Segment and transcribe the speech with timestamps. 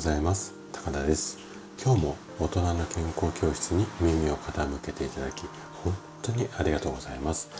[0.00, 0.54] ございます。
[0.72, 1.36] 高田です。
[1.78, 5.42] 今日も大人の健康教室に耳を傾けていただき
[5.84, 7.50] 本当にありがとうございます。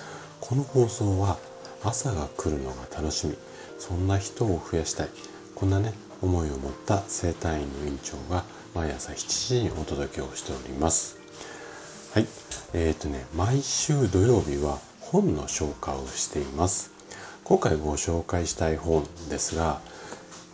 [0.40, 1.36] この放送は
[1.84, 3.36] 朝が来るのが楽しみ
[3.78, 5.08] そんな人を増やしたい
[5.54, 5.92] こんなね
[6.22, 8.44] 思いを持った生体院の院長が
[8.74, 11.18] 毎朝7時にお届けをしております。
[12.14, 12.26] はい。
[12.72, 16.90] えーとね毎週土曜日は本の紹介をしています。
[17.44, 19.82] 今回ご紹介したい本ですが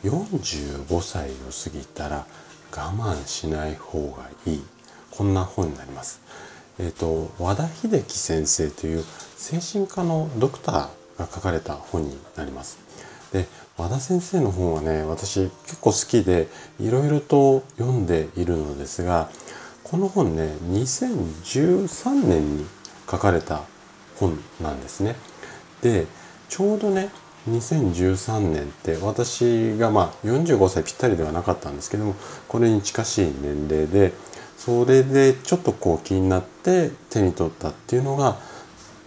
[0.04, 1.32] 45歳を
[1.64, 2.26] 過ぎたら
[2.72, 4.62] 我慢しない方がいい
[5.10, 6.20] こんな本になります。
[6.78, 9.04] えっ、ー、と和田秀樹先生という
[9.36, 12.78] 精神科のドクターが書かれた本になります。
[13.32, 13.46] で
[13.76, 19.30] 和田先生の本はね私結構好きでいろいろと読んでいるのですが
[19.84, 22.66] この本ね2013年に
[23.10, 23.62] 書かれた
[24.16, 25.16] 本なんですね。
[25.82, 26.06] で
[26.48, 27.10] ちょうどね
[27.48, 32.14] 2013年って私がまあ45歳ぴったりではなかったんですけども
[32.48, 34.12] これに近しい年齢で
[34.56, 38.36] それでちょっとこう気になって手に取ったっていうのが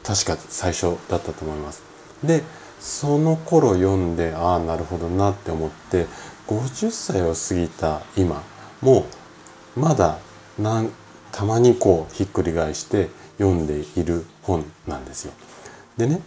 [0.03, 1.83] 確か最初だったと思います。
[2.23, 2.43] で
[2.79, 6.05] その頃読んでああなるほどなって思って
[6.47, 8.41] 50歳を過ぎた今
[8.81, 9.05] も
[9.75, 10.17] まだ
[10.57, 10.89] なん
[11.31, 15.33] たまにこうひっくり返して読んでいる本なんですよ。
[15.97, 16.21] でね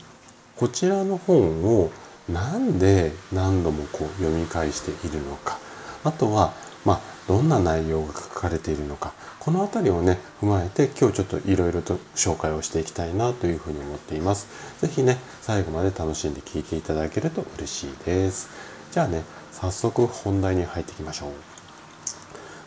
[0.57, 1.91] こちらの本を
[2.29, 5.59] なんで何度もこう読み返しているのか
[6.05, 6.53] あとは
[6.85, 14.47] まあどんな内容が書かれているのかこの辺りをね踏まえて今日ちょっといろいろと紹介をしていきたいなというふうに思っています。
[14.81, 18.49] 是非ね最後まで楽しんで聞いていただけると嬉しいです。
[18.93, 21.31] じゃあね早速本題に入っていきましょう。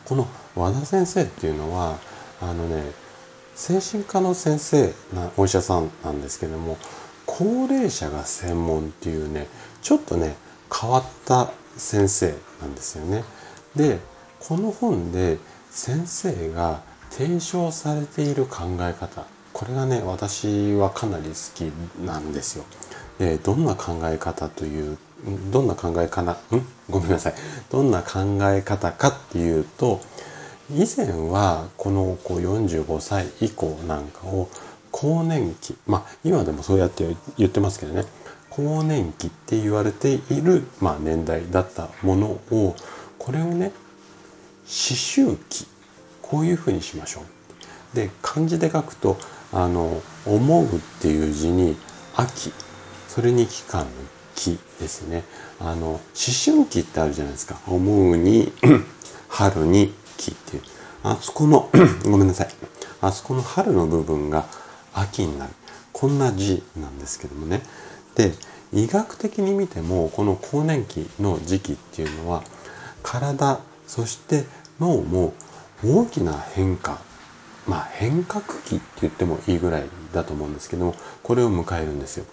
[0.05, 1.97] この和田先生っていうのは
[2.41, 2.83] あのね
[3.55, 6.77] 精神科の先生なお医者さんなんですけども
[7.25, 9.47] 高齢者が専門っていうね
[9.81, 10.35] ちょっとね
[10.71, 13.23] 変わった先生なんですよね。
[13.75, 13.99] で
[14.39, 15.37] この本で
[15.71, 21.61] 先生が提唱されている考え方これがね私はかなり好き
[22.05, 22.65] なんですよ。
[23.19, 24.97] でどんな考え方という
[25.51, 26.37] どんな考えかなん？
[26.89, 27.33] ごめんなさい
[27.71, 28.19] どんな考
[28.51, 30.01] え方かっていうと
[30.69, 34.49] 以前はこのこう45歳以降なんかを
[34.95, 35.75] 更年期。
[35.85, 38.05] まあ今でもそうやって言ってますけどね。
[38.49, 42.73] 更年期って言われている、まあ、年代だったものを
[43.19, 43.73] これをね
[44.63, 45.67] 思春期
[46.21, 47.95] こういうふうにしましょう。
[47.95, 49.17] で漢字で書くと
[49.51, 51.75] あの「思う」っていう字に
[52.15, 52.53] 「秋」
[53.09, 53.87] それに期間の
[54.35, 55.25] 「期」ですね。
[55.59, 55.99] あの思
[56.45, 58.53] 春期ってあるじゃないですか「思う」に
[59.27, 60.63] 「春」に「期」っていう。
[61.03, 61.69] あそこの
[62.09, 62.49] ごめんなさい。
[63.01, 64.45] あそこの春の部分が
[64.95, 65.53] 「秋になる。
[65.93, 67.61] こんな字なんですけどもね。
[68.15, 68.33] で
[68.73, 72.43] 医学的に見てもこの更年期の時期っていうのは
[73.03, 74.45] 体そして
[74.79, 75.33] 脳も
[75.83, 76.99] 大きな変化。
[77.67, 82.25] まあ変革期って言ってもいいぐらいだと思うんですけどもこれを迎えるんですよ。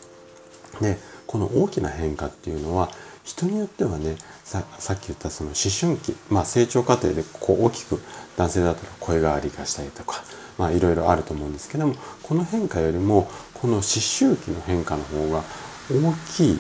[0.81, 2.91] でこの大きな変化っていうのは
[3.25, 8.01] 人によってはねさっき言ったその思春期、まあ、成長過程でこう大きく
[8.37, 10.23] 男性だったら声変わりがしたりとか
[10.59, 15.43] まあいろいろあると思うんですけどもこの変化よりもこの思春期の変化の方が
[15.91, 16.59] 大きいっ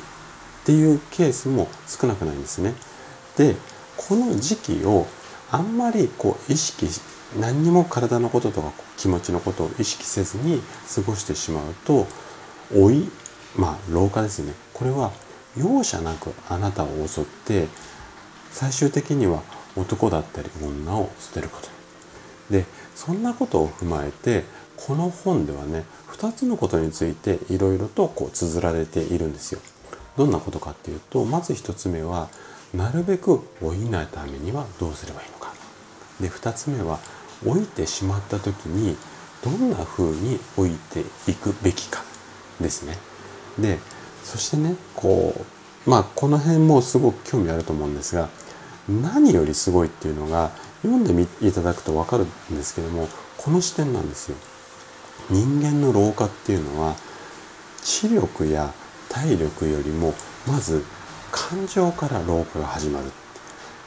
[0.64, 2.74] ていうケースも少なくないんですね。
[3.36, 3.56] で
[3.96, 5.06] この時期を
[5.50, 6.86] あんまりこう意識
[7.38, 10.62] 何にも体のこととか気持ちのことを意識せずに
[10.94, 12.06] 過ごしてしまうと
[12.74, 13.08] 老い
[13.56, 15.12] まあ老化ですねこれは
[15.56, 17.68] 容赦なくあなたを襲って
[18.50, 19.42] 最終的には
[19.76, 21.68] 男だったり女を捨てること
[22.50, 22.64] で
[22.94, 24.44] そんなことを踏まえて
[24.76, 29.60] この本ではね2つのことについていろいろとこう綴られているんですよ。
[30.16, 32.28] どんなことかっていうとまず1つ目は
[32.74, 35.52] なるべく老いないためにはどうすればいいのか。
[36.20, 36.98] で2つ目は
[37.44, 38.96] 老いてしまった時に
[39.42, 41.00] どんな風に老いて
[41.30, 42.04] いくべきか
[42.60, 42.98] ですね。
[43.58, 43.78] で
[44.24, 45.34] そしてねこ
[45.86, 48.28] うまあこの辺もすごく興味あると思うんですが
[48.88, 50.50] 何よりすごいっていうのが
[50.82, 54.36] 読んでみいただくと分かるんですけどもこの視点なんですよ。
[55.30, 56.96] 人間の老化っていうのは
[57.82, 58.72] 知力や
[59.08, 60.14] 体力よりも
[60.46, 60.84] まず
[61.30, 63.06] 感情から老化が始まる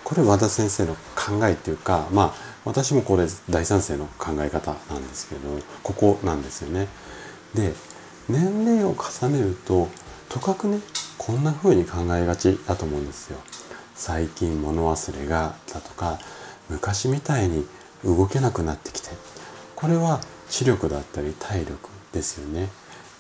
[0.03, 2.33] これ和田先生の考えっていうかまあ
[2.63, 5.41] 私もこれ大賛成の考え方なんですけど
[5.83, 6.87] ここなんですよね。
[7.53, 7.73] で
[8.29, 9.89] 年齢を重ねると
[10.29, 10.79] とかくね
[11.17, 13.37] こんな風に考えがちだと思うんですよ。
[13.95, 16.19] 最近物忘れがだとか
[16.69, 17.65] 昔みたいに
[18.03, 19.09] 動けなくなってきて
[19.75, 22.69] これは視力だったり体力ですよね。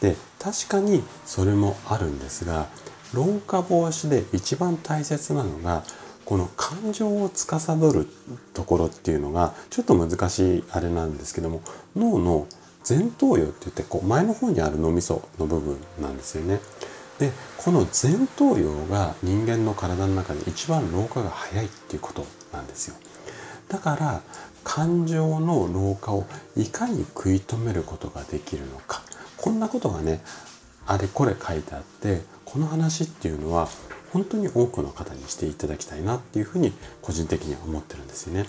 [0.01, 2.67] で確かにそれもあるんですが
[3.13, 5.83] 老化防止で一番大切なのが
[6.25, 8.07] この感情を司る
[8.53, 11.61] ところっていうのがちょっと難しいあれなんですけども
[11.95, 12.47] 脳の
[12.87, 16.59] 前頭葉って言ってこう前の方にある脳みその部分なんですよね。
[17.19, 22.95] でこの前頭葉が人間の体の中で一番老化が早いっていうことなんですよ。
[23.69, 24.21] だから
[24.63, 26.25] 感情の老化を
[26.55, 29.01] いかに食い止めることができるのか
[29.37, 30.21] こんなことがね
[30.87, 33.67] あれこれ書いてあってこの話っていうのは
[34.11, 38.45] 本当に多くの方にしていただきたいなっていうふうに個人的には思ってるんですよね。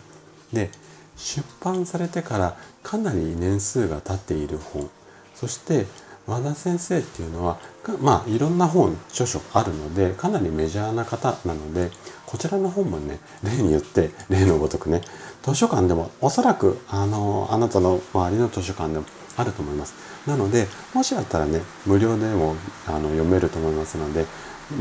[0.53, 0.71] で
[1.17, 4.89] 出版されてからかなり年数が経っている本
[5.35, 5.87] そして
[6.27, 7.59] 和田先生っていうのは
[8.01, 11.91] まあいろんな本著書あるのでかなりメジャーな方なので
[12.27, 15.03] こちらの本もね例によって例のごとくね
[15.43, 19.05] 図書館でもおそらくあのあなたの周りの図書館でも
[19.37, 19.95] あると思います
[20.29, 22.57] なのでもしあったらね無料でも
[22.87, 24.27] あの読めると思いますので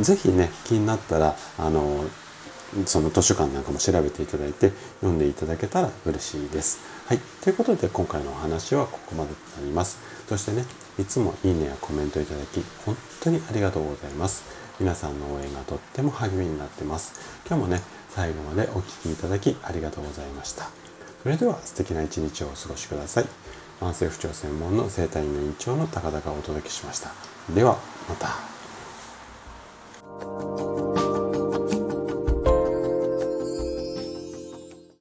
[0.01, 2.05] 是非ね気になったらあの
[2.85, 6.79] その図書館なんかも調べていただいて読んでいただけたら嬉しいです。
[7.05, 7.19] はい。
[7.41, 9.99] ということで今回のお話はここまでとなります。
[10.27, 10.65] そしてね、
[10.97, 14.43] いつもいいねやコメントいただき本当にありがとうございます。
[14.79, 17.13] 皆さんの応援がとっても励みになってます。
[17.47, 20.69] 今日もね、最後までお聴きいただきありがとうございました。
[21.23, 23.25] それでは素敵な一日をお過ごしください。
[23.81, 27.11] 慢性不調専門の生体院の院長の高田がお届けしました。
[27.53, 27.77] では、
[28.07, 28.54] また。